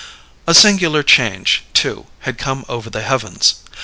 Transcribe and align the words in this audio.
"A 0.47 0.55
singular 0.55 1.03
change, 1.03 1.63
too, 1.75 2.07
had 2.21 2.39
come 2.39 2.65
over 2.67 2.89
the 2.89 3.03
heavens. 3.03 3.61